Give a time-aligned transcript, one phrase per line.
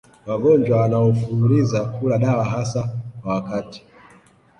[0.27, 2.89] Wagonjwa wanaofululiza kula dawa hasa
[3.21, 3.83] kwa wakati